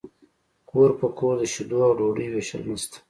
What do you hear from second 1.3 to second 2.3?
د شیدو او ډوډۍ